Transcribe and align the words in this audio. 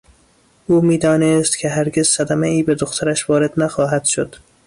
او 0.67 0.81
میدانست 0.81 1.57
که 1.59 1.69
هرگز 1.69 2.07
صدمهای 2.07 2.63
به 2.63 2.75
دخترش 2.75 3.29
وارد 3.29 3.53
نخواهد 3.57 4.05
شد. 4.05 4.35